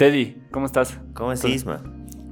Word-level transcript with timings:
Teddy, 0.00 0.34
¿cómo 0.50 0.64
estás? 0.64 0.98
¿Cómo 1.12 1.30
es 1.30 1.44
Isma? 1.44 1.82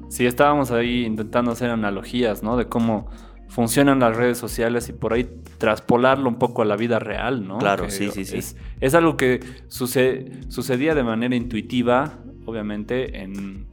Sí, 0.08 0.24
estábamos 0.24 0.70
ahí 0.70 1.04
intentando 1.04 1.50
hacer 1.50 1.68
analogías, 1.68 2.42
¿no? 2.42 2.56
De 2.56 2.66
cómo 2.66 3.10
funcionan 3.50 4.00
las 4.00 4.16
redes 4.16 4.38
sociales 4.38 4.88
y 4.88 4.94
por 4.94 5.12
ahí 5.12 5.28
traspolarlo 5.58 6.30
un 6.30 6.38
poco 6.38 6.62
a 6.62 6.64
la 6.64 6.76
vida 6.76 6.98
real, 6.98 7.46
¿no? 7.46 7.58
Claro, 7.58 7.90
sí, 7.90 8.08
sí, 8.10 8.24
sí. 8.24 8.38
Es, 8.80 8.94
algo 8.94 9.18
que 9.18 9.40
sucedía 9.68 10.94
de 10.94 11.02
manera 11.02 11.36
intuitiva, 11.36 12.14
obviamente, 12.46 13.20
en 13.20 13.68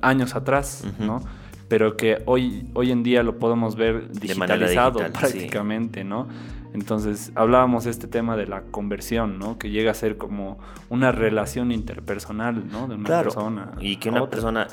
años 0.00 0.34
atrás, 0.34 0.86
¿no? 0.98 1.22
Pero 1.70 1.96
que 1.96 2.20
hoy, 2.26 2.68
hoy 2.74 2.90
en 2.90 3.04
día 3.04 3.22
lo 3.22 3.38
podemos 3.38 3.76
ver 3.76 4.10
digitalizado 4.10 4.98
prácticamente, 5.12 6.02
¿no? 6.02 6.26
Entonces 6.74 7.30
hablábamos 7.36 7.84
de 7.84 7.92
este 7.92 8.08
tema 8.08 8.36
de 8.36 8.48
la 8.48 8.62
conversión, 8.62 9.38
¿no? 9.38 9.56
Que 9.56 9.70
llega 9.70 9.92
a 9.92 9.94
ser 9.94 10.16
como 10.16 10.58
una 10.88 11.12
relación 11.12 11.70
interpersonal, 11.70 12.68
¿no? 12.72 12.88
De 12.88 12.96
una 12.96 13.22
persona. 13.22 13.70
Y 13.78 13.98
que 13.98 14.10
una 14.10 14.28
persona, 14.28 14.66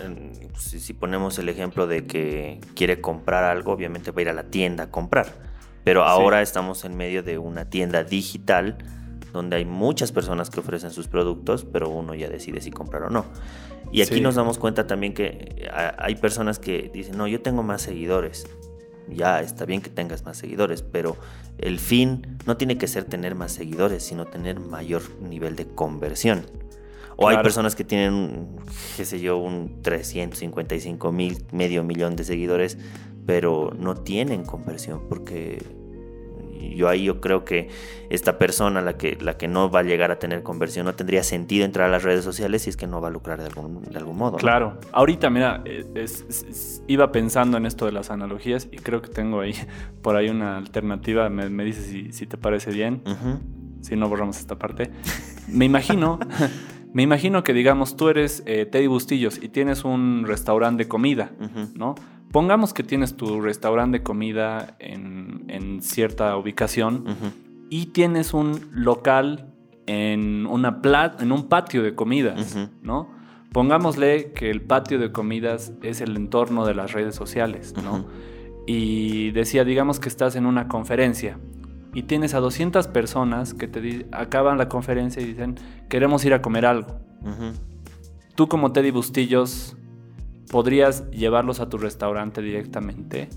si, 0.57 0.93
ponemos 0.93 1.37
el 1.37 1.49
ejemplo 1.49 1.85
de 1.85 2.07
que 2.07 2.61
quiere 2.75 2.99
comprar 2.99 3.43
algo, 3.43 3.73
obviamente 3.73 4.09
va 4.09 4.17
a 4.17 4.21
ir 4.23 4.29
a 4.29 4.33
la 4.33 4.45
tienda 4.45 4.85
a 4.85 4.91
comprar. 4.91 5.27
Pero 5.83 6.03
ahora 6.03 6.41
estamos 6.41 6.83
en 6.83 6.97
medio 6.97 7.21
de 7.21 7.37
una 7.37 7.65
tienda 7.65 8.03
digital 8.03 8.79
donde 9.37 9.55
hay 9.55 9.65
muchas 9.65 10.11
personas 10.11 10.49
que 10.49 10.59
ofrecen 10.59 10.91
sus 10.91 11.07
productos, 11.07 11.65
pero 11.65 11.89
uno 11.89 12.13
ya 12.13 12.29
decide 12.29 12.61
si 12.61 12.71
comprar 12.71 13.03
o 13.03 13.09
no. 13.09 13.25
Y 13.91 14.01
aquí 14.01 14.19
nos 14.19 14.35
damos 14.35 14.57
cuenta 14.57 14.85
también 14.85 15.13
que 15.13 15.69
hay 15.97 16.15
personas 16.15 16.59
que 16.59 16.91
dicen, 16.93 17.17
no, 17.17 17.27
yo 17.27 17.41
tengo 17.41 17.63
más 17.63 17.81
seguidores 17.81 18.45
ya 19.09 19.41
está 19.41 19.65
bien 19.65 19.81
que 19.81 19.89
tengas 19.89 20.25
más 20.25 20.37
seguidores, 20.37 20.81
pero 20.81 21.15
el 21.57 21.79
fin 21.79 22.37
no 22.45 22.57
tiene 22.57 22.77
que 22.77 22.87
ser 22.87 23.05
tener 23.05 23.35
más 23.35 23.51
seguidores, 23.51 24.03
sino 24.03 24.25
tener 24.25 24.59
mayor 24.59 25.01
nivel 25.21 25.55
de 25.55 25.67
conversión. 25.67 26.45
O 27.15 27.27
hay 27.27 27.37
personas 27.37 27.75
que 27.75 27.83
tienen, 27.83 28.47
qué 28.95 29.03
sé 29.03 29.19
yo, 29.19 29.37
un 29.37 29.81
355 29.81 31.11
mil, 31.11 31.43
medio 31.51 31.83
millón 31.83 32.15
de 32.15 32.23
seguidores, 32.23 32.77
pero 33.25 33.73
no 33.77 33.95
tienen 33.95 34.43
conversión 34.43 35.01
porque 35.09 35.63
yo 36.75 36.89
ahí 36.89 37.03
yo 37.03 37.21
creo 37.21 37.45
que 37.45 37.69
esta 38.09 38.37
persona, 38.37 38.81
la 38.81 38.97
que, 38.97 39.17
la 39.19 39.37
que 39.37 39.47
no 39.47 39.69
va 39.69 39.79
a 39.79 39.83
llegar 39.83 40.11
a 40.11 40.19
tener 40.19 40.43
conversión, 40.43 40.85
no 40.85 40.95
tendría 40.95 41.23
sentido 41.23 41.65
entrar 41.65 41.87
a 41.87 41.91
las 41.91 42.03
redes 42.03 42.23
sociales 42.23 42.63
si 42.63 42.69
es 42.69 42.77
que 42.77 42.87
no 42.87 43.01
va 43.01 43.09
a 43.09 43.11
lucrar 43.11 43.39
de 43.39 43.45
algún, 43.45 43.83
de 43.83 43.97
algún 43.97 44.17
modo. 44.17 44.37
Claro. 44.37 44.79
Ahorita, 44.91 45.29
mira, 45.29 45.63
iba 46.87 47.11
pensando 47.11 47.57
en 47.57 47.65
esto 47.65 47.85
de 47.85 47.91
las 47.91 48.11
analogías 48.11 48.67
y 48.71 48.77
creo 48.77 49.01
que 49.01 49.09
tengo 49.09 49.41
ahí 49.41 49.53
por 50.01 50.15
ahí 50.15 50.29
una 50.29 50.57
alternativa. 50.57 51.29
Me, 51.29 51.49
me 51.49 51.63
dices 51.63 52.15
si, 52.15 52.25
te 52.25 52.37
parece 52.37 52.71
bien. 52.71 53.01
Si 53.81 53.95
no 53.95 54.09
borramos 54.09 54.39
esta 54.39 54.57
parte. 54.57 54.91
Me 55.47 55.65
imagino... 55.65 56.19
Me 56.93 57.03
imagino 57.03 57.43
que, 57.43 57.53
digamos, 57.53 57.95
tú 57.95 58.09
eres 58.09 58.41
eh, 58.47 58.65
Teddy 58.65 58.87
Bustillos 58.87 59.37
y 59.43 59.49
tienes 59.49 59.83
un 59.83 60.23
restaurante 60.25 60.85
de 60.85 60.89
comida, 60.89 61.31
¿no? 61.75 61.93
Pongamos 62.37 62.71
que 62.71 62.83
tienes 62.83 63.17
tu 63.17 63.41
restaurante 63.41 63.97
de 63.97 64.03
comida 64.03 64.75
en, 64.77 65.81
cierta 65.81 66.37
ubicación 66.37 67.03
y 67.71 67.87
tienes 67.87 68.31
un 68.31 68.61
local 68.71 69.55
en, 69.87 70.45
una 70.45 70.79
en 71.19 71.31
un 71.31 71.49
patio 71.49 71.81
de 71.81 71.95
comidas, 71.95 72.55
¿no? 72.83 73.09
Pongámosle 73.51 74.33
que 74.33 74.51
el 74.51 74.61
patio 74.61 74.99
de 74.99 75.11
comidas 75.11 75.73
es 75.81 75.99
el 75.99 76.15
entorno 76.15 76.67
de 76.67 76.75
las 76.75 76.93
redes 76.93 77.15
sociales, 77.15 77.73
¿no? 77.83 78.05
Y 78.67 79.31
decía, 79.31 79.63
digamos 79.63 79.99
que 79.99 80.07
estás 80.07 80.35
en 80.35 80.45
una 80.45 80.67
conferencia 80.67 81.39
y 81.95 82.03
tienes 82.03 82.35
a 82.35 82.39
200 82.39 82.87
personas 82.89 83.55
que 83.55 83.67
te 83.67 84.05
acaban 84.11 84.59
la 84.59 84.69
conferencia 84.69 85.23
y 85.23 85.25
dicen, 85.25 85.55
queremos 85.89 86.23
ir 86.23 86.35
a 86.35 86.43
comer 86.43 86.67
algo. 86.67 86.99
Tú 88.35 88.47
como 88.47 88.73
Teddy 88.73 88.91
Bustillos 88.91 89.75
podrías 90.49 91.09
llevarlos 91.11 91.59
a 91.59 91.69
tu 91.69 91.77
restaurante 91.77 92.41
directamente 92.41 93.29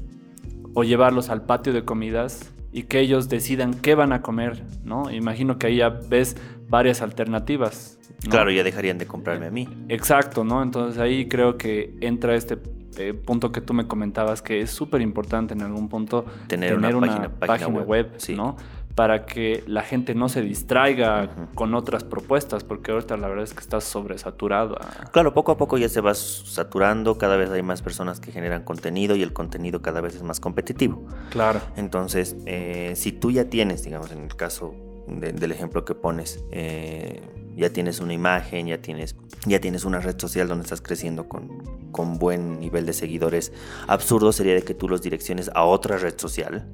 o 0.74 0.84
llevarlos 0.84 1.28
al 1.30 1.42
patio 1.42 1.72
de 1.72 1.84
comidas 1.84 2.52
y 2.72 2.84
que 2.84 3.00
ellos 3.00 3.28
decidan 3.28 3.74
qué 3.74 3.94
van 3.94 4.12
a 4.12 4.22
comer, 4.22 4.62
¿no? 4.84 5.10
Imagino 5.10 5.58
que 5.58 5.66
ahí 5.66 5.76
ya 5.78 5.88
ves 5.88 6.36
varias 6.68 7.02
alternativas. 7.02 7.98
Claro, 8.28 8.50
ya 8.50 8.62
dejarían 8.62 8.98
de 8.98 9.06
comprarme 9.06 9.46
a 9.46 9.50
mí. 9.50 9.68
Exacto, 9.88 10.44
¿no? 10.44 10.62
Entonces 10.62 11.00
ahí 11.00 11.26
creo 11.26 11.56
que 11.56 11.96
entra 12.00 12.34
este 12.36 12.58
eh, 12.98 13.14
punto 13.14 13.50
que 13.50 13.60
tú 13.60 13.72
me 13.72 13.86
comentabas 13.86 14.42
que 14.42 14.60
es 14.60 14.70
súper 14.70 15.00
importante 15.00 15.54
en 15.54 15.62
algún 15.62 15.88
punto 15.88 16.24
tener, 16.46 16.76
una, 16.76 16.90
página, 17.38 17.68
web, 17.68 18.12
¿no? 18.36 18.56
Para 18.94 19.24
que 19.24 19.62
la 19.66 19.82
gente 19.82 20.14
no 20.14 20.28
se 20.28 20.42
distraiga 20.42 21.30
con 21.54 21.74
otras 21.74 22.04
propuestas, 22.04 22.64
porque 22.64 22.92
ahorita 22.92 23.16
la 23.16 23.28
verdad 23.28 23.44
es 23.44 23.54
que 23.54 23.60
está 23.60 23.80
sobresaturado. 23.80 24.76
Claro, 25.12 25.32
poco 25.32 25.52
a 25.52 25.56
poco 25.56 25.78
ya 25.78 25.88
se 25.88 26.00
va 26.00 26.14
saturando, 26.14 27.16
cada 27.16 27.36
vez 27.36 27.50
hay 27.50 27.62
más 27.62 27.82
personas 27.82 28.20
que 28.20 28.32
generan 28.32 28.64
contenido 28.64 29.16
y 29.16 29.22
el 29.22 29.32
contenido 29.32 29.80
cada 29.82 30.00
vez 30.00 30.16
es 30.16 30.22
más 30.22 30.40
competitivo. 30.40 31.06
Claro. 31.30 31.60
Entonces, 31.76 32.36
eh, 32.46 32.94
si 32.96 33.12
tú 33.12 33.30
ya 33.30 33.44
tienes, 33.44 33.84
digamos, 33.84 34.10
en 34.12 34.24
el 34.24 34.36
caso 34.36 34.74
del 35.06 35.50
ejemplo 35.50 35.84
que 35.84 35.94
pones, 35.94 36.44
eh, 36.50 37.22
ya 37.56 37.70
tienes 37.70 38.00
una 38.00 38.12
imagen, 38.12 38.66
ya 38.66 38.80
tienes, 38.80 39.16
ya 39.46 39.60
tienes 39.60 39.84
una 39.84 40.00
red 40.00 40.18
social 40.18 40.48
donde 40.48 40.64
estás 40.64 40.80
creciendo 40.80 41.28
con, 41.28 41.90
con 41.90 42.18
buen 42.18 42.60
nivel 42.60 42.86
de 42.86 42.92
seguidores, 42.92 43.52
absurdo 43.86 44.32
sería 44.32 44.54
de 44.54 44.62
que 44.62 44.74
tú 44.74 44.88
los 44.88 45.02
direcciones 45.02 45.50
a 45.54 45.64
otra 45.64 45.96
red 45.98 46.14
social 46.16 46.68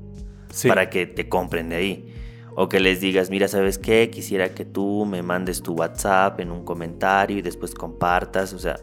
para 0.67 0.91
que 0.91 1.07
te 1.07 1.29
compren 1.29 1.69
de 1.69 1.77
ahí. 1.77 2.13
O 2.55 2.71
que 2.71 2.81
les 2.81 3.01
digas, 3.01 3.29
mira, 3.29 3.49
¿sabes 3.49 3.77
qué? 3.77 4.09
Quisiera 4.11 4.55
que 4.55 4.65
tú 4.65 5.05
me 5.05 5.23
mandes 5.23 5.63
tu 5.63 5.75
WhatsApp 5.75 6.41
en 6.41 6.51
un 6.51 6.65
comentario 6.65 7.37
y 7.37 7.43
después 7.43 7.75
compartas. 7.75 8.55
O 8.55 8.59
sea, 8.59 8.81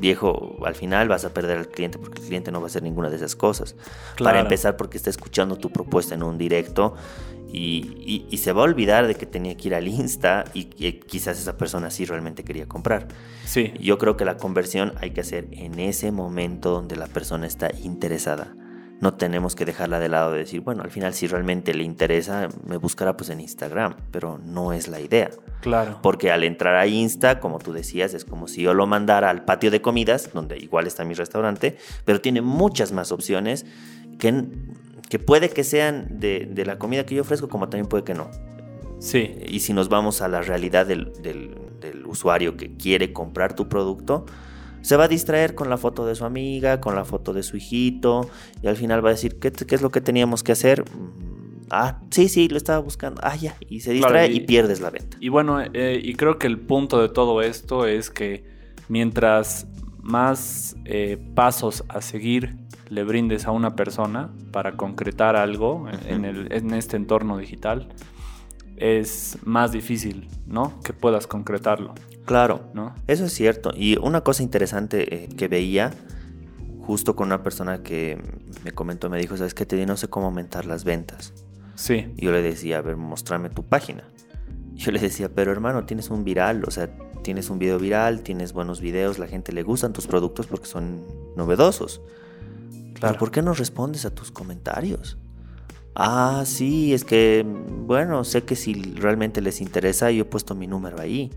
viejo, 0.00 0.56
al 0.64 0.74
final 0.74 1.08
vas 1.08 1.24
a 1.24 1.32
perder 1.32 1.58
al 1.58 1.68
cliente 1.68 1.98
porque 1.98 2.20
el 2.20 2.26
cliente 2.26 2.50
no 2.50 2.60
va 2.60 2.66
a 2.66 2.70
hacer 2.70 2.82
ninguna 2.82 3.10
de 3.10 3.16
esas 3.16 3.36
cosas. 3.36 3.76
Para 4.18 4.40
empezar, 4.40 4.76
porque 4.76 4.96
está 4.96 5.08
escuchando 5.08 5.56
tu 5.56 5.70
propuesta 5.70 6.16
en 6.16 6.24
un 6.24 6.36
directo 6.36 6.94
y, 7.52 8.36
se 8.36 8.52
va 8.52 8.62
a 8.62 8.64
olvidar 8.64 9.06
de 9.06 9.14
que 9.14 9.26
tenía 9.26 9.56
que 9.56 9.68
ir 9.68 9.74
al 9.76 9.86
Insta 9.86 10.44
y 10.52 10.64
que 10.64 10.98
quizás 10.98 11.38
esa 11.38 11.56
persona 11.56 11.90
sí 11.90 12.04
realmente 12.04 12.42
quería 12.42 12.66
comprar. 12.66 13.06
Sí. 13.44 13.72
Yo 13.80 13.98
creo 13.98 14.16
que 14.16 14.24
la 14.24 14.36
conversión 14.36 14.94
hay 15.00 15.12
que 15.12 15.20
hacer 15.20 15.46
en 15.52 15.78
ese 15.78 16.10
momento 16.10 16.70
donde 16.70 16.96
la 16.96 17.06
persona 17.06 17.46
está 17.46 17.70
interesada 17.84 18.56
no 19.00 19.14
tenemos 19.14 19.54
que 19.54 19.64
dejarla 19.64 19.98
de 19.98 20.08
lado 20.08 20.32
de 20.32 20.38
decir, 20.38 20.60
bueno, 20.60 20.82
al 20.82 20.90
final 20.90 21.14
si 21.14 21.26
realmente 21.26 21.74
le 21.74 21.84
interesa, 21.84 22.48
me 22.66 22.76
buscará 22.76 23.16
pues 23.16 23.30
en 23.30 23.40
Instagram, 23.40 23.96
pero 24.10 24.38
no 24.44 24.72
es 24.72 24.88
la 24.88 25.00
idea. 25.00 25.30
Claro. 25.60 25.98
Porque 26.02 26.30
al 26.30 26.44
entrar 26.44 26.74
a 26.74 26.86
Insta, 26.86 27.40
como 27.40 27.58
tú 27.58 27.72
decías, 27.72 28.14
es 28.14 28.24
como 28.24 28.48
si 28.48 28.62
yo 28.62 28.74
lo 28.74 28.86
mandara 28.86 29.30
al 29.30 29.44
patio 29.44 29.70
de 29.70 29.80
comidas, 29.80 30.30
donde 30.32 30.58
igual 30.58 30.86
está 30.86 31.04
mi 31.04 31.14
restaurante, 31.14 31.76
pero 32.04 32.20
tiene 32.20 32.40
muchas 32.40 32.92
más 32.92 33.12
opciones 33.12 33.66
que, 34.18 34.46
que 35.08 35.18
puede 35.18 35.50
que 35.50 35.64
sean 35.64 36.20
de, 36.20 36.62
la 36.64 36.78
comida 36.78 37.04
que 37.04 37.14
yo 37.14 37.22
ofrezco, 37.22 37.48
como 37.48 37.68
también 37.68 37.88
puede 37.88 38.04
que 38.04 38.14
no. 38.14 38.30
Sí. 39.00 39.36
Y 39.46 39.60
si 39.60 39.72
nos 39.72 39.88
vamos 39.88 40.22
a 40.22 40.28
la 40.28 40.40
realidad 40.40 40.86
del, 40.86 41.12
del 41.20 42.06
usuario 42.06 42.56
que 42.56 42.76
quiere 42.76 43.12
comprar 43.12 43.54
tu 43.54 43.68
producto, 43.68 44.24
se 44.84 44.98
va 44.98 45.04
a 45.04 45.08
distraer 45.08 45.54
con 45.54 45.70
la 45.70 45.78
foto 45.78 46.04
de 46.04 46.14
su 46.14 46.26
amiga, 46.26 46.78
con 46.78 46.94
la 46.94 47.06
foto 47.06 47.32
de 47.32 47.42
su 47.42 47.56
hijito, 47.56 48.28
y 48.62 48.66
al 48.66 48.76
final 48.76 49.02
va 49.02 49.08
a 49.08 49.12
decir, 49.12 49.38
¿qué, 49.38 49.50
qué 49.50 49.74
es 49.74 49.80
lo 49.80 49.90
que 49.90 50.02
teníamos 50.02 50.42
que 50.42 50.52
hacer? 50.52 50.84
Mm, 50.84 51.68
ah, 51.70 52.02
sí, 52.10 52.28
sí, 52.28 52.48
lo 52.48 52.58
estaba 52.58 52.80
buscando. 52.80 53.18
Ah, 53.24 53.34
ya. 53.34 53.56
Y 53.66 53.80
se 53.80 53.94
distrae 53.94 54.30
y, 54.30 54.40
pierdes 54.40 54.82
la 54.82 54.90
venta. 54.90 55.16
Y 55.20 55.30
bueno, 55.30 55.58
eh, 55.72 55.98
y 56.04 56.14
creo 56.16 56.38
que 56.38 56.46
el 56.46 56.60
punto 56.60 57.00
de 57.00 57.08
todo 57.08 57.40
esto 57.40 57.86
es 57.86 58.10
que 58.10 58.44
mientras 58.88 59.66
más 60.02 60.76
eh, 60.84 61.16
pasos 61.34 61.82
a 61.88 62.02
seguir 62.02 62.58
le 62.90 63.04
brindes 63.04 63.46
a 63.46 63.52
una 63.52 63.76
persona 63.76 64.34
para 64.52 64.72
concretar 64.72 65.34
algo 65.34 65.86
en, 66.06 66.26
en, 66.26 66.74
este 66.74 66.98
entorno 66.98 67.38
digital, 67.38 67.88
es 68.76 69.38
más 69.44 69.72
difícil, 69.72 70.28
¿no? 70.46 70.78
Que 70.82 70.92
puedas 70.92 71.26
concretarlo. 71.26 71.94
Claro, 72.24 72.70
¿no? 72.72 72.94
Eso 73.06 73.26
es 73.26 73.32
cierto. 73.32 73.72
Y 73.76 73.96
una 73.98 74.22
cosa 74.22 74.42
interesante 74.42 75.24
eh, 75.24 75.28
que 75.28 75.48
veía 75.48 75.92
justo 76.80 77.16
con 77.16 77.28
una 77.28 77.42
persona 77.42 77.82
que 77.82 78.20
me 78.64 78.72
comentó, 78.72 79.10
me 79.10 79.18
dijo, 79.18 79.36
¿sabes 79.36 79.54
qué? 79.54 79.66
Te 79.66 79.76
di 79.76 79.86
no 79.86 79.96
sé 79.96 80.08
cómo 80.08 80.26
aumentar 80.26 80.66
las 80.66 80.84
ventas. 80.84 81.32
Sí. 81.74 82.12
Y 82.16 82.26
yo 82.26 82.32
le 82.32 82.42
decía, 82.42 82.78
a 82.78 82.82
ver, 82.82 82.96
mostrame 82.96 83.50
tu 83.50 83.62
página. 83.62 84.04
yo 84.74 84.92
le 84.92 85.00
decía, 85.00 85.28
pero 85.28 85.52
hermano, 85.52 85.84
tienes 85.84 86.10
un 86.10 86.24
viral, 86.24 86.64
o 86.66 86.70
sea, 86.70 86.90
tienes 87.22 87.50
un 87.50 87.58
video 87.58 87.78
viral, 87.78 88.22
tienes 88.22 88.52
buenos 88.52 88.80
videos, 88.80 89.18
la 89.18 89.26
gente 89.26 89.52
le 89.52 89.62
gustan 89.62 89.92
tus 89.92 90.06
productos 90.06 90.46
porque 90.46 90.66
son 90.66 91.02
novedosos. 91.36 92.00
Claro. 92.94 93.18
¿Por 93.18 93.30
qué 93.30 93.42
no 93.42 93.54
respondes 93.54 94.04
a 94.04 94.10
tus 94.10 94.30
comentarios? 94.30 95.18
Ah, 95.94 96.42
sí, 96.44 96.92
es 96.92 97.04
que, 97.04 97.44
bueno, 97.46 98.24
sé 98.24 98.42
que 98.42 98.56
si 98.56 98.74
realmente 98.74 99.40
les 99.40 99.60
interesa, 99.60 100.10
yo 100.10 100.22
he 100.22 100.24
puesto 100.24 100.54
mi 100.54 100.66
número 100.66 101.00
ahí. 101.00 101.30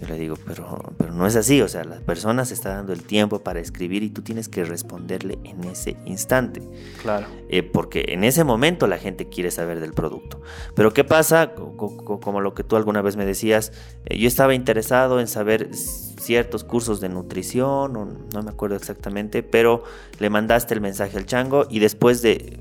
Yo 0.00 0.08
le 0.08 0.18
digo, 0.18 0.36
pero, 0.46 0.94
pero 0.96 1.12
no 1.12 1.26
es 1.26 1.36
así, 1.36 1.60
o 1.60 1.68
sea, 1.68 1.84
la 1.84 2.00
persona 2.00 2.46
se 2.46 2.54
está 2.54 2.70
dando 2.70 2.94
el 2.94 3.02
tiempo 3.02 3.40
para 3.40 3.60
escribir 3.60 4.02
y 4.02 4.08
tú 4.08 4.22
tienes 4.22 4.48
que 4.48 4.64
responderle 4.64 5.38
en 5.44 5.62
ese 5.64 5.96
instante. 6.06 6.62
Claro. 7.02 7.26
Eh, 7.50 7.62
porque 7.62 8.06
en 8.08 8.24
ese 8.24 8.42
momento 8.42 8.86
la 8.86 8.96
gente 8.96 9.28
quiere 9.28 9.50
saber 9.50 9.78
del 9.80 9.92
producto. 9.92 10.40
Pero 10.74 10.94
¿qué 10.94 11.04
pasa? 11.04 11.52
Como 11.52 12.40
lo 12.40 12.54
que 12.54 12.64
tú 12.64 12.76
alguna 12.76 13.02
vez 13.02 13.16
me 13.16 13.26
decías, 13.26 13.72
eh, 14.06 14.16
yo 14.16 14.26
estaba 14.26 14.54
interesado 14.54 15.20
en 15.20 15.26
saber 15.26 15.68
ciertos 15.74 16.64
cursos 16.64 17.00
de 17.00 17.10
nutrición, 17.10 17.92
no 18.32 18.42
me 18.42 18.50
acuerdo 18.50 18.76
exactamente, 18.76 19.42
pero 19.42 19.84
le 20.18 20.30
mandaste 20.30 20.72
el 20.72 20.80
mensaje 20.80 21.18
al 21.18 21.26
chango 21.26 21.66
y 21.68 21.78
después 21.78 22.22
de 22.22 22.58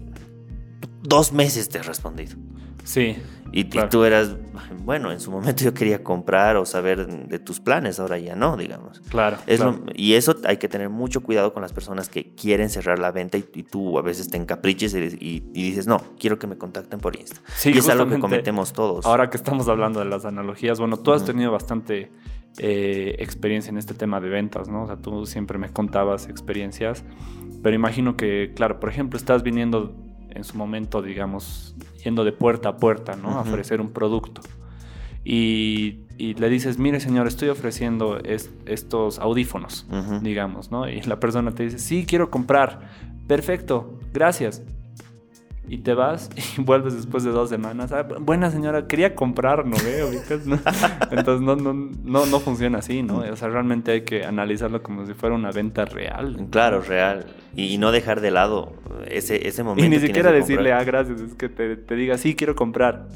dos 1.03 1.31
meses 1.31 1.69
te 1.69 1.77
he 1.77 1.83
respondido. 1.83 2.35
Sí. 2.83 3.15
Y, 3.51 3.63
tú 3.63 4.03
eras, 4.03 4.35
bueno, 4.83 5.11
en 5.11 5.19
su 5.19 5.31
momento 5.31 5.63
yo 5.63 5.73
quería 5.73 6.03
comprar 6.03 6.57
o 6.57 6.65
saber 6.65 7.07
de 7.07 7.39
tus 7.39 7.59
planes, 7.59 7.99
ahora 7.99 8.17
ya 8.19 8.35
no, 8.35 8.57
digamos. 8.57 9.01
Claro. 9.09 9.37
y 9.95 10.13
eso 10.13 10.35
hay 10.45 10.57
que 10.57 10.67
tener 10.67 10.89
mucho 10.89 11.21
cuidado 11.21 11.53
con 11.53 11.61
las 11.61 11.73
personas 11.73 12.09
que 12.09 12.33
quieren 12.35 12.69
cerrar 12.69 12.99
la 12.99 13.11
venta 13.11 13.37
y, 13.37 13.43
tú 13.63 13.97
a 13.97 14.01
veces 14.01 14.29
te 14.29 14.37
encapriches 14.37 14.93
y, 14.93 15.39
dices, 15.51 15.87
no, 15.87 16.01
quiero 16.19 16.37
que 16.39 16.47
me 16.47 16.57
contacten 16.57 16.99
por 16.99 17.15
Insta. 17.15 17.41
Sí, 17.55 17.71
y 17.73 17.77
es 17.77 17.89
algo 17.89 18.07
que 18.07 18.19
cometemos 18.19 18.73
todos. 18.73 19.05
Ahora 19.05 19.29
que 19.29 19.37
estamos 19.37 19.67
hablando 19.67 19.99
de 19.99 20.05
las 20.05 20.25
analogías, 20.25 20.79
bueno, 20.79 20.97
tú 20.97 21.11
has 21.11 21.25
tenido 21.25 21.51
bastante 21.51 22.11
eh, 22.57 23.15
experiencia 23.19 23.69
en 23.69 23.77
este 23.77 23.93
tema 23.93 24.19
de 24.19 24.29
ventas, 24.29 24.69
¿no? 24.69 24.83
O 24.83 24.87
sea, 24.87 24.97
tú 24.97 25.25
siempre 25.25 25.57
me 25.57 25.69
contabas 25.69 26.27
experiencias, 26.27 27.03
pero 27.63 27.75
imagino 27.75 28.17
que, 28.17 28.53
claro, 28.55 28.79
por 28.79 28.89
ejemplo, 28.89 29.17
estás 29.17 29.43
viniendo 29.43 29.95
en 30.31 30.43
su 30.43 30.57
momento, 30.57 31.01
digamos, 31.01 31.75
yendo 32.03 32.23
de 32.23 32.31
puerta 32.31 32.69
a 32.69 32.77
puerta, 32.77 33.15
¿no? 33.15 33.31
A 33.31 33.41
ofrecer 33.41 33.81
un 33.81 33.91
producto. 33.91 34.41
Y, 35.23 36.05
le 36.17 36.49
dices, 36.49 36.77
mire 36.77 36.99
señor, 36.99 37.27
estoy 37.27 37.49
ofreciendo 37.49 38.19
estos 38.65 39.19
audífonos, 39.19 39.85
digamos, 40.21 40.71
¿no? 40.71 40.89
Y 40.89 41.01
la 41.01 41.19
persona 41.19 41.51
te 41.51 41.63
dice, 41.63 41.79
sí, 41.79 42.05
quiero 42.05 42.29
comprar. 42.29 42.89
Perfecto, 43.27 43.99
gracias 44.11 44.63
y 45.69 45.77
te 45.79 45.93
vas 45.93 46.29
y 46.57 46.61
vuelves 46.61 46.95
después 46.95 47.23
de 47.23 47.31
dos 47.31 47.49
semanas. 47.49 47.91
Ah, 47.91 48.07
buena 48.19 48.51
señora, 48.51 48.87
quería 48.87 49.15
comprar, 49.15 49.65
¿no 49.65 49.77
veo? 49.77 50.11
Entonces 51.11 51.41
no, 51.41 51.55
no, 51.55 51.73
no, 51.73 52.25
no 52.25 52.39
funciona 52.39 52.79
así, 52.79 53.03
¿no? 53.03 53.19
O 53.19 53.35
sea, 53.35 53.49
realmente 53.49 53.91
hay 53.91 54.01
que 54.01 54.25
analizarlo 54.25 54.81
como 54.81 55.05
si 55.05 55.13
fuera 55.13 55.35
una 55.35 55.51
venta 55.51 55.85
real. 55.85 56.47
Claro, 56.49 56.81
real. 56.81 57.27
Y, 57.55 57.77
no 57.77 57.91
dejar 57.91 58.19
de 58.21 58.31
lado 58.31 58.73
ese, 59.07 59.47
ese 59.47 59.63
momento. 59.63 59.85
Y 59.85 59.89
ni 59.89 59.99
siquiera 59.99 60.31
decirle, 60.31 60.73
ah, 60.73 60.83
gracias, 60.83 61.21
es 61.21 61.33
que 61.35 61.49
te, 61.49 61.77
te 61.77 61.95
diga, 61.95 62.17
sí, 62.17 62.35
quiero 62.35 62.55
comprar. 62.55 63.07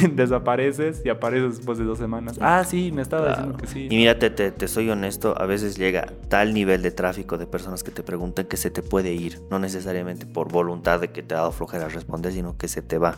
desapareces 0.12 1.02
y 1.04 1.08
apareces 1.08 1.56
después 1.56 1.78
de 1.78 1.84
dos 1.84 1.98
semanas. 1.98 2.38
Ah, 2.40 2.64
sí, 2.64 2.92
me 2.92 3.02
estaba 3.02 3.28
diciendo 3.28 3.56
que 3.56 3.66
sí. 3.66 3.86
Y 3.90 3.96
mira, 3.96 4.18
te, 4.18 4.30
te, 4.30 4.68
soy 4.68 4.90
honesto, 4.90 5.34
a 5.40 5.46
veces 5.46 5.76
llega 5.76 6.12
tal 6.28 6.54
nivel 6.54 6.82
de 6.82 6.90
tráfico 6.90 7.38
de 7.38 7.46
personas 7.46 7.82
que 7.82 7.90
te 7.90 8.02
preguntan 8.02 8.46
que 8.46 8.56
se 8.56 8.70
te 8.70 8.82
puede 8.82 9.12
ir, 9.12 9.40
no 9.50 9.58
necesariamente 9.58 10.26
por 10.26 10.50
voluntad 10.50 11.00
de 11.00 11.08
que 11.08 11.22
te 11.22 11.34
ha 11.34 11.38
dado 11.38 11.52
flojera 11.52 11.88
responder, 11.88 12.32
sino 12.32 12.56
que 12.56 12.68
se 12.68 12.82
te 12.82 12.98
va. 12.98 13.16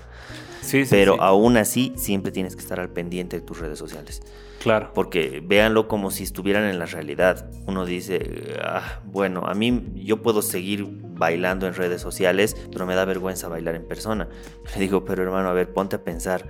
Sí, 0.60 0.84
sí, 0.84 0.90
Pero 0.90 1.20
aún 1.22 1.56
así, 1.56 1.92
siempre 1.96 2.32
tienes 2.32 2.54
que 2.54 2.62
estar 2.62 2.80
al 2.80 2.90
pendiente 2.90 3.40
de 3.40 3.46
tus 3.46 3.58
redes 3.58 3.78
sociales. 3.78 4.22
Claro. 4.62 4.90
Porque 4.92 5.42
véanlo 5.44 5.88
como 5.88 6.10
si 6.10 6.25
estuvieran 6.25 6.64
en 6.64 6.78
la 6.78 6.86
realidad. 6.86 7.48
Uno 7.66 7.86
dice, 7.86 8.56
ah, 8.62 9.00
bueno, 9.04 9.44
a 9.46 9.54
mí 9.54 9.84
yo 9.94 10.20
puedo 10.20 10.42
seguir 10.42 10.84
bailando 11.19 11.67
en 11.67 11.75
redes 11.75 12.00
sociales, 12.00 12.56
pero 12.73 12.87
me 12.87 12.94
da 12.94 13.05
vergüenza 13.05 13.49
bailar 13.49 13.75
en 13.75 13.87
persona. 13.87 14.29
Le 14.75 14.81
digo, 14.81 15.05
pero 15.05 15.23
hermano, 15.23 15.49
a 15.49 15.53
ver, 15.53 15.73
ponte 15.73 15.97
a 15.97 16.05
pensar 16.05 16.47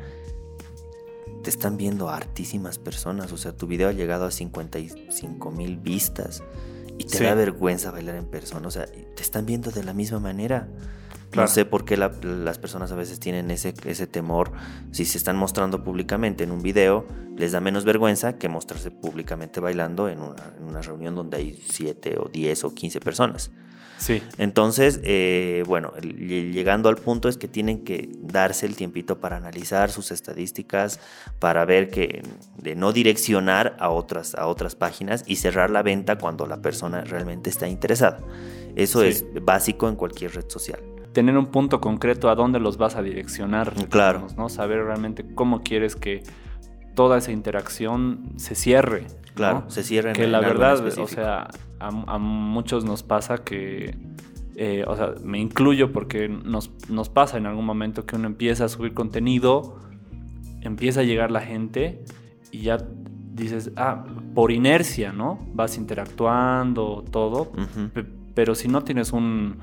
te 1.42 1.50
están 1.50 1.76
viendo 1.76 2.10
hartísimas 2.10 2.78
personas. 2.78 3.32
O 3.32 3.36
sea, 3.36 3.56
tu 3.56 3.66
video 3.66 3.88
ha 3.88 3.92
llegado 3.92 4.26
a 4.26 4.30
55 4.30 5.50
mil 5.50 5.78
vistas 5.78 6.42
y 6.98 7.04
te 7.04 7.24
da 7.24 7.34
vergüenza 7.34 7.90
bailar 7.90 8.16
en 8.16 8.26
persona. 8.26 8.68
O 8.68 8.70
sea, 8.70 8.86
te 8.86 9.22
están 9.22 9.46
viendo 9.46 9.70
de 9.70 9.84
la 9.84 9.94
misma 9.94 10.20
manera. 10.20 10.68
No 11.34 11.46
sé 11.46 11.64
por 11.66 11.84
qué 11.84 11.96
las 11.96 12.58
personas 12.58 12.90
a 12.90 12.96
veces 12.96 13.20
tienen 13.20 13.50
ese, 13.50 13.74
ese 13.84 14.06
temor. 14.06 14.52
Si 14.92 15.04
se 15.04 15.18
están 15.18 15.36
mostrando 15.36 15.84
públicamente 15.84 16.44
en 16.44 16.50
un 16.50 16.62
video, 16.62 17.06
les 17.36 17.52
da 17.52 17.60
menos 17.60 17.84
vergüenza 17.84 18.38
que 18.38 18.48
mostrarse 18.48 18.90
públicamente 18.90 19.60
bailando 19.60 20.08
en 20.08 20.20
una, 20.20 20.54
en 20.56 20.64
una 20.64 20.80
reunión 20.80 21.14
donde 21.14 21.36
hay 21.36 21.62
7 21.68 22.18
o 22.18 22.28
10 22.28 22.64
o 22.64 22.74
15 22.74 23.00
personas. 23.00 23.50
Sí. 23.98 24.22
Entonces, 24.38 25.00
eh, 25.02 25.64
bueno, 25.66 25.92
llegando 25.96 26.88
al 26.88 26.96
punto 26.96 27.28
es 27.28 27.36
que 27.36 27.48
tienen 27.48 27.84
que 27.84 28.08
darse 28.20 28.66
el 28.66 28.76
tiempito 28.76 29.20
para 29.20 29.36
analizar 29.36 29.90
sus 29.90 30.10
estadísticas, 30.10 31.00
para 31.38 31.64
ver 31.64 31.90
que 31.90 32.22
de 32.56 32.74
no 32.74 32.92
direccionar 32.92 33.76
a 33.78 33.90
otras, 33.90 34.34
a 34.34 34.46
otras 34.46 34.76
páginas 34.76 35.24
y 35.26 35.36
cerrar 35.36 35.70
la 35.70 35.82
venta 35.82 36.16
cuando 36.16 36.46
la 36.46 36.62
persona 36.62 37.02
realmente 37.02 37.50
está 37.50 37.68
interesada. 37.68 38.20
Eso 38.76 39.02
es 39.02 39.24
básico 39.42 39.88
en 39.88 39.96
cualquier 39.96 40.34
red 40.34 40.48
social. 40.48 40.80
Tener 41.12 41.36
un 41.36 41.46
punto 41.46 41.80
concreto 41.80 42.30
a 42.30 42.34
dónde 42.34 42.60
los 42.60 42.76
vas 42.76 42.94
a 42.94 43.02
direccionar. 43.02 43.72
Claro. 43.88 44.28
¿no? 44.36 44.48
Saber 44.48 44.84
realmente 44.84 45.24
cómo 45.34 45.62
quieres 45.62 45.96
que 45.96 46.22
toda 46.94 47.18
esa 47.18 47.32
interacción 47.32 48.34
se 48.36 48.54
cierre. 48.54 49.06
Claro, 49.34 49.64
se 49.68 49.84
cierre. 49.84 50.12
Que 50.12 50.26
la 50.26 50.40
verdad, 50.40 50.84
o 50.98 51.06
sea, 51.06 51.48
a, 51.80 52.18
muchos 52.18 52.84
nos 52.84 53.02
pasa 53.02 53.38
que, 53.38 53.96
eh, 54.56 54.84
o 54.86 54.96
sea, 54.96 55.14
me 55.22 55.38
incluyo 55.38 55.92
porque 55.92 56.28
nos, 56.28 56.70
nos 56.88 57.08
pasa 57.08 57.38
en 57.38 57.46
algún 57.46 57.64
momento 57.64 58.06
que 58.06 58.16
uno 58.16 58.26
empieza 58.26 58.64
a 58.64 58.68
subir 58.68 58.94
contenido, 58.94 59.78
empieza 60.60 61.00
a 61.00 61.04
llegar 61.04 61.30
la 61.30 61.40
gente 61.40 62.04
y 62.50 62.62
ya 62.62 62.78
dices, 63.32 63.70
ah, 63.76 64.04
por 64.34 64.50
inercia, 64.50 65.12
¿no? 65.12 65.38
Vas 65.54 65.76
interactuando, 65.76 67.04
todo, 67.10 67.52
pero 68.34 68.54
si 68.54 68.68
no 68.68 68.82
tienes 68.82 69.12
un, 69.12 69.58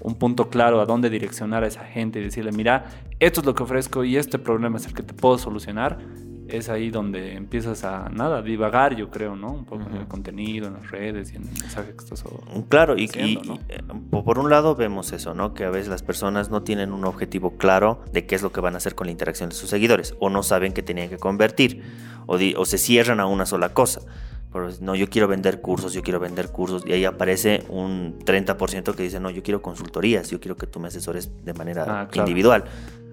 un 0.00 0.14
punto 0.14 0.48
claro 0.48 0.80
a 0.80 0.86
dónde 0.86 1.10
direccionar 1.10 1.64
a 1.64 1.66
esa 1.66 1.84
gente 1.84 2.20
y 2.20 2.24
decirle, 2.24 2.52
mira, 2.52 2.86
esto 3.18 3.40
es 3.40 3.46
lo 3.46 3.54
que 3.54 3.62
ofrezco 3.62 4.04
y 4.04 4.16
este 4.16 4.38
problema 4.38 4.78
es 4.78 4.86
el 4.86 4.94
que 4.94 5.02
te 5.02 5.14
puedo 5.14 5.38
solucionar, 5.38 5.98
es 6.48 6.68
ahí 6.68 6.90
donde 6.90 7.34
empiezas 7.34 7.84
a, 7.84 8.08
nada, 8.08 8.42
divagar, 8.42 8.96
yo 8.96 9.10
creo, 9.10 9.36
¿no? 9.36 9.52
Un 9.52 9.64
poco 9.64 9.88
en 9.88 9.96
el 9.96 10.06
contenido, 10.06 10.68
en 10.68 10.74
las 10.74 10.90
redes 10.90 11.32
y 11.32 11.36
en 11.36 11.42
el 11.42 11.50
mensaje 11.50 11.92
que 11.92 12.04
estás 12.04 12.24
Claro, 12.68 12.96
y, 12.98 13.10
eh, 13.14 13.82
por 14.10 14.38
un 14.38 14.50
lado 14.50 14.74
vemos 14.74 15.12
eso, 15.12 15.34
¿no? 15.34 15.54
Que 15.54 15.64
a 15.64 15.70
veces 15.70 15.88
las 15.88 16.02
personas 16.02 16.50
no 16.50 16.62
tienen 16.62 16.92
un 16.92 17.04
objetivo 17.04 17.56
claro 17.56 18.02
de 18.12 18.26
qué 18.26 18.34
es 18.34 18.42
lo 18.42 18.52
que 18.52 18.60
van 18.60 18.74
a 18.74 18.78
hacer 18.78 18.94
con 18.94 19.06
la 19.06 19.10
interacción 19.10 19.50
de 19.50 19.54
sus 19.54 19.70
seguidores, 19.70 20.14
o 20.20 20.30
no 20.30 20.42
saben 20.42 20.72
que 20.72 20.82
tenían 20.82 21.08
que 21.08 21.18
convertir, 21.18 21.82
o, 22.26 22.38
o 22.56 22.64
se 22.64 22.78
cierran 22.78 23.20
a 23.20 23.26
una 23.26 23.46
sola 23.46 23.74
cosa. 23.74 24.00
no, 24.80 24.94
yo 24.94 25.08
quiero 25.08 25.28
vender 25.28 25.60
cursos, 25.60 25.92
yo 25.92 26.02
quiero 26.02 26.20
vender 26.20 26.50
cursos, 26.50 26.82
y 26.86 26.92
ahí 26.92 27.04
aparece 27.04 27.64
un 27.68 28.18
30% 28.20 28.94
que 28.94 29.02
dice, 29.02 29.20
no, 29.20 29.30
yo 29.30 29.42
quiero 29.42 29.62
consultorías, 29.62 30.30
yo 30.30 30.40
quiero 30.40 30.56
que 30.56 30.66
tú 30.66 30.80
me 30.80 30.88
asesores 30.88 31.30
de 31.44 31.54
manera 31.54 32.02
ah, 32.02 32.08
individual. 32.14 32.64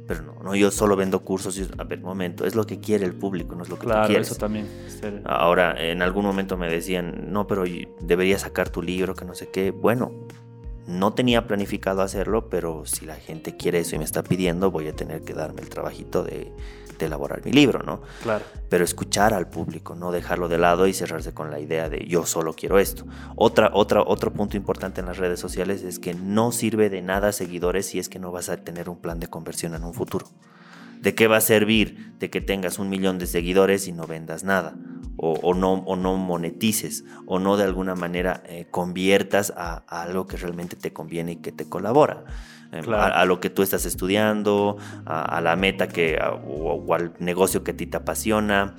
Pero 0.07 0.21
no, 0.21 0.35
no, 0.43 0.55
yo 0.55 0.69
solo 0.71 0.95
vendo 0.95 1.21
cursos. 1.21 1.57
Y, 1.57 1.67
a 1.77 1.83
ver, 1.83 2.01
momento, 2.01 2.45
es 2.45 2.55
lo 2.55 2.65
que 2.65 2.79
quiere 2.79 3.05
el 3.05 3.13
público, 3.13 3.55
no 3.55 3.63
es 3.63 3.69
lo 3.69 3.79
que 3.79 3.87
tú 3.87 3.93
quieres. 4.05 4.27
eso 4.27 4.35
también. 4.35 4.67
Ahora, 5.25 5.75
en 5.77 6.01
algún 6.01 6.25
momento 6.25 6.57
me 6.57 6.69
decían, 6.69 7.31
no, 7.31 7.47
pero 7.47 7.63
deberías 8.01 8.41
sacar 8.41 8.69
tu 8.69 8.81
libro, 8.81 9.15
que 9.15 9.25
no 9.25 9.33
sé 9.33 9.49
qué. 9.49 9.71
Bueno, 9.71 10.11
no 10.87 11.13
tenía 11.13 11.47
planificado 11.47 12.01
hacerlo, 12.01 12.49
pero 12.49 12.85
si 12.85 13.05
la 13.05 13.15
gente 13.15 13.57
quiere 13.57 13.79
eso 13.79 13.95
y 13.95 13.99
me 13.99 14.05
está 14.05 14.23
pidiendo, 14.23 14.71
voy 14.71 14.87
a 14.87 14.95
tener 14.95 15.23
que 15.23 15.33
darme 15.33 15.61
el 15.61 15.69
trabajito 15.69 16.23
de 16.23 16.51
de 16.97 17.05
elaborar 17.05 17.43
mi 17.45 17.51
libro, 17.51 17.83
¿no? 17.83 18.01
Claro. 18.23 18.45
Pero 18.69 18.83
escuchar 18.83 19.33
al 19.33 19.49
público, 19.49 19.95
no 19.95 20.11
dejarlo 20.11 20.47
de 20.47 20.57
lado 20.57 20.87
y 20.87 20.93
cerrarse 20.93 21.33
con 21.33 21.51
la 21.51 21.59
idea 21.59 21.89
de 21.89 22.05
yo 22.07 22.25
solo 22.25 22.53
quiero 22.53 22.79
esto. 22.79 23.05
Otra, 23.35 23.71
otra, 23.73 24.01
otro 24.01 24.33
punto 24.33 24.57
importante 24.57 25.01
en 25.01 25.07
las 25.07 25.17
redes 25.17 25.39
sociales 25.39 25.83
es 25.83 25.99
que 25.99 26.13
no 26.13 26.51
sirve 26.51 26.89
de 26.89 27.01
nada 27.01 27.31
seguidores 27.31 27.87
si 27.87 27.99
es 27.99 28.09
que 28.09 28.19
no 28.19 28.31
vas 28.31 28.49
a 28.49 28.57
tener 28.57 28.89
un 28.89 28.99
plan 28.99 29.19
de 29.19 29.27
conversión 29.27 29.75
en 29.75 29.83
un 29.83 29.93
futuro. 29.93 30.27
¿De 31.01 31.13
qué 31.13 31.27
va 31.27 31.37
a 31.37 31.41
servir 31.41 32.13
de 32.17 32.29
que 32.29 32.41
tengas 32.41 32.79
un 32.79 32.89
millón 32.89 33.19
de 33.19 33.27
seguidores 33.27 33.87
y 33.87 33.91
no 33.91 34.07
vendas 34.07 34.43
nada? 34.43 34.75
O, 35.17 35.53
no, 35.53 35.75
o 35.75 35.95
no 35.95 36.17
monetices, 36.17 37.05
o 37.25 37.39
no 37.39 37.55
de 37.55 37.63
alguna 37.63 37.95
manera 37.95 38.43
eh, 38.47 38.67
conviertas 38.69 39.53
a, 39.55 39.83
a 39.87 40.01
algo 40.01 40.27
que 40.27 40.35
realmente 40.35 40.75
te 40.75 40.91
conviene 40.91 41.33
y 41.33 41.35
que 41.37 41.53
te 41.53 41.69
colabora. 41.69 42.25
Em, 42.71 42.93
a, 42.93 43.25
lo 43.25 43.39
que 43.39 43.49
tú 43.49 43.63
estás 43.63 43.85
estudiando, 43.85 44.77
a, 45.05 45.39
la 45.41 45.55
meta 45.55 45.87
que, 45.87 46.19
o, 46.45 46.93
al 46.93 47.13
negocio 47.19 47.63
que 47.63 47.71
a 47.71 47.77
ti 47.77 47.85
te 47.87 47.97
apasiona. 47.97 48.75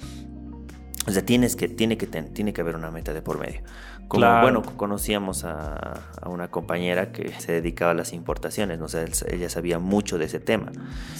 O 1.06 1.10
sea, 1.10 1.24
tienes 1.24 1.54
que, 1.54 1.68
tiene, 1.68 1.96
que 1.96 2.06
tiene 2.06 2.52
que 2.52 2.60
haber 2.60 2.74
una 2.74 2.90
meta 2.90 3.14
de 3.14 3.22
por 3.22 3.38
medio. 3.38 3.62
Como, 4.08 4.40
bueno, 4.40 4.62
conocíamos 4.76 5.44
a, 5.44 6.00
una 6.26 6.48
compañera 6.48 7.10
que 7.10 7.32
se 7.40 7.52
dedicaba 7.52 7.90
a 7.90 7.94
las 7.94 8.12
importaciones, 8.12 8.78
¿no? 8.78 8.86
ella 9.28 9.48
sabía 9.48 9.78
mucho 9.78 10.16
de 10.18 10.26
ese 10.26 10.38
tema. 10.38 10.70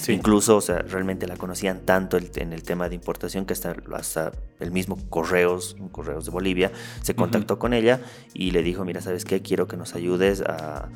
Incluso, 0.09 0.57
o 0.57 0.61
sea, 0.61 0.79
realmente 0.79 1.27
la 1.27 1.37
conocían 1.37 1.81
tanto 1.81 2.17
en 2.17 2.53
el 2.53 2.63
tema 2.63 2.89
de 2.89 2.95
importación 2.95 3.45
que 3.45 3.55
hasta, 3.55 3.75
hasta 3.93 4.33
el 4.61 4.71
mismo 4.71 4.99
Correos, 5.11 5.77
Correos 5.91 6.27
de 6.27 6.31
Bolivia, 6.31 6.71
se 7.03 7.17
contactó 7.17 7.59
con 7.59 7.73
ella 7.73 8.01
y 8.35 8.53
le 8.53 8.63
dijo, 8.63 8.85
mira, 8.85 9.01
¿sabes 9.01 9.25
qué? 9.25 9.43
Quiero 9.43 9.67
que 9.67 9.77
nos 9.77 9.95
ayudes 9.95 10.43
a, 10.43 10.89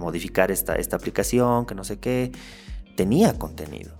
modificar 0.00 0.50
esta, 0.50 0.74
esta 0.74 0.96
aplicación, 0.96 1.64
que 1.64 1.74
no 1.74 1.84
sé 1.84 1.98
qué. 2.00 2.32
Tenía 2.96 3.38
contenido. 3.38 3.92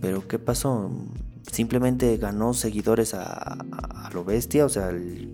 Pero 0.00 0.26
¿qué 0.26 0.38
pasó? 0.38 0.90
Simplemente 1.50 2.16
ganó 2.16 2.54
seguidores 2.54 3.14
a, 3.14 3.58
lo 4.12 4.24
bestia, 4.24 4.64
o 4.64 4.68
sea, 4.68 4.90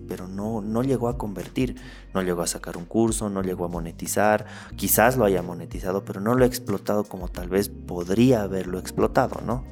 pero 0.07 0.27
no, 0.27 0.61
no 0.61 0.81
llegó 0.81 1.07
a 1.07 1.17
convertir, 1.17 1.75
no 2.13 2.23
llegó 2.23 2.41
a 2.41 2.47
sacar 2.47 2.77
un 2.77 2.85
curso, 2.85 3.29
no 3.29 3.43
llegó 3.43 3.65
a 3.65 3.67
monetizar, 3.67 4.45
quizás 4.75 5.17
lo 5.17 5.25
haya 5.25 5.43
monetizado, 5.43 6.03
pero 6.03 6.19
no 6.19 6.33
lo 6.33 6.43
ha 6.43 6.47
explotado 6.47 7.03
como 7.03 7.27
tal 7.27 7.49
vez 7.49 7.69
podría 7.69 8.41
haberlo 8.41 8.79
explotado, 8.79 9.39
¿no? 9.45 9.63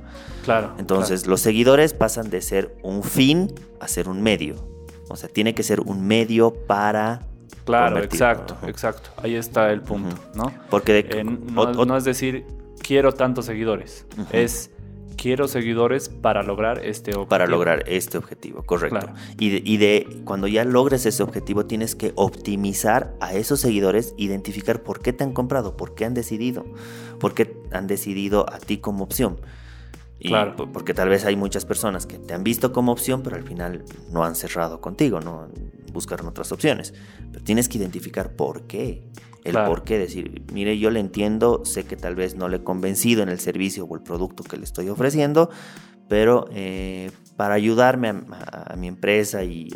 Claro. 0.44 0.76
Entonces, 0.78 1.26
los 1.26 1.42
seguidores 1.42 1.94
pasan 1.94 2.30
de 2.30 2.42
ser 2.42 2.78
un 2.84 3.04
fin 3.04 3.52
a 3.80 3.88
ser 3.88 4.08
un 4.08 4.22
medio. 4.22 4.56
O 5.10 5.16
sea, 5.16 5.28
tiene 5.28 5.56
que 5.56 5.64
ser 5.64 5.80
un 5.82 6.06
medio 6.06 6.54
para 6.68 7.22
Claro, 7.66 8.00
exacto, 8.00 8.58
exacto. 8.66 9.12
Ahí 9.18 9.36
está 9.36 9.72
el 9.72 9.82
punto, 9.82 10.16
¿no? 10.34 10.52
Porque 10.72 11.06
eh, 11.08 11.24
no, 11.24 11.98
es 11.98 12.04
decir, 12.04 12.46
quiero 12.82 13.12
tantos 13.12 13.46
seguidores, 13.46 14.08
es 14.32 14.72
quiero 15.20 15.48
seguidores 15.48 16.08
para 16.08 16.44
lograr 16.44 16.86
este 16.86 17.12
objetivo. 17.12 17.28
Para 17.28 17.46
lograr 17.46 17.84
este 17.88 18.18
objetivo, 18.18 18.64
correcto. 18.64 19.10
Y, 19.38 19.50
de, 19.50 19.62
y, 19.66 19.78
de, 19.78 20.22
cuando 20.24 20.48
ya 20.48 20.64
logres 20.64 21.06
ese 21.06 21.22
objetivo 21.24 21.66
tienes 21.66 21.96
que 21.96 22.14
optimizar 22.16 23.14
a 23.20 23.34
esos 23.34 23.60
seguidores, 23.60 24.14
identificar 24.18 24.82
por 24.82 25.02
qué 25.02 25.12
te 25.12 25.26
han 25.26 25.34
comprado, 25.34 25.76
por 25.76 25.94
qué 25.94 26.06
han 26.06 26.14
decidido, 26.14 26.66
por 27.20 27.34
qué 27.34 27.58
han 27.72 27.88
decidido 27.88 28.46
a 28.52 28.60
ti 28.60 28.78
como 28.78 29.04
opción. 29.04 29.42
claro. 30.22 30.56
Porque 30.72 30.94
tal 30.94 31.10
vez 31.10 31.26
hay 31.26 31.36
muchas 31.36 31.66
personas 31.66 32.06
que 32.06 32.18
te 32.18 32.34
han 32.34 32.44
visto 32.44 32.72
como 32.72 32.94
opción, 32.94 33.22
pero 33.22 33.36
al 33.36 33.44
final 33.44 33.84
no 34.12 34.24
han 34.24 34.36
cerrado 34.36 34.80
contigo, 34.80 35.20
no 35.20 35.50
buscaron 35.92 36.28
otras 36.28 36.52
opciones. 36.52 36.94
Pero 37.32 37.44
tienes 37.44 37.70
que 37.70 37.78
identificar 37.78 38.36
por 38.36 38.68
qué. 38.68 39.08
El 39.44 39.54
por 39.54 39.84
qué 39.84 39.98
decir, 39.98 40.44
mire, 40.52 40.78
yo 40.78 40.92
le 40.92 41.00
entiendo, 41.00 41.64
sé 41.64 41.86
que 41.86 41.96
tal 41.96 42.14
vez 42.14 42.36
no 42.36 42.50
le 42.50 42.58
he 42.58 42.64
convencido 42.64 43.24
en 43.24 43.30
el 43.30 43.40
servicio 43.40 43.86
o 43.86 43.96
el 43.96 44.02
producto 44.02 44.44
que 44.44 44.58
le 44.58 44.66
estoy 44.66 44.90
ofreciendo, 44.90 45.50
pero 46.10 46.46
eh, 46.52 47.10
para 47.38 47.54
ayudarme 47.54 48.10
a, 48.10 48.76
mi 48.78 48.88
empresa 48.88 49.46
y, 49.46 49.70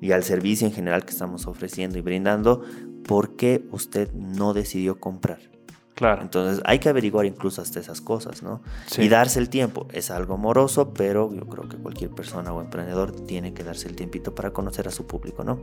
y 0.00 0.12
al 0.12 0.24
servicio 0.24 0.66
en 0.66 0.74
general 0.74 1.06
que 1.06 1.12
estamos 1.12 1.46
ofreciendo 1.46 1.96
y 1.96 2.02
brindando, 2.02 2.62
¿por 3.02 3.34
qué 3.34 3.66
usted 3.70 4.12
no 4.12 4.52
decidió 4.52 5.00
comprar? 5.00 5.55
Claro. 5.96 6.20
Entonces 6.20 6.62
hay 6.66 6.78
que 6.78 6.90
averiguar 6.90 7.24
incluso 7.24 7.62
hasta 7.62 7.80
esas 7.80 8.02
cosas, 8.02 8.42
¿no? 8.42 8.60
Y 8.98 9.08
darse 9.08 9.38
el 9.38 9.48
tiempo. 9.48 9.88
Es 9.92 10.10
algo 10.10 10.36
moroso, 10.36 10.92
pero 10.92 11.32
yo 11.34 11.46
creo 11.46 11.70
que 11.70 11.78
cualquier 11.78 12.10
persona 12.10 12.52
o 12.52 12.60
emprendedor 12.60 13.12
tiene 13.12 13.54
que 13.54 13.64
darse 13.64 13.88
el 13.88 13.96
tiempito 13.96 14.34
para 14.34 14.52
conocer 14.52 14.86
a 14.88 14.90
su 14.90 15.06
público, 15.06 15.42
¿no? 15.42 15.58